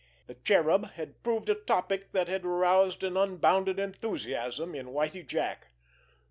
The 0.25 0.33
Cherub 0.33 0.93
had 0.93 1.21
proved 1.21 1.47
a 1.47 1.53
topic 1.53 2.11
that 2.11 2.27
had 2.27 2.43
aroused 2.43 3.03
an 3.03 3.15
unbounded 3.15 3.77
enthusiasm 3.77 4.73
in 4.73 4.87
Whitie 4.87 5.21
Jack. 5.21 5.67